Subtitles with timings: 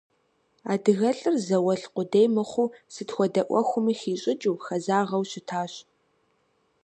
[0.73, 5.73] АдыгэлӀыр зауэлӏ къудей мыхъуу, сыт хуэдэ Ӏуэхуми хищӀыкӀыу, хэзагъэу щытащ.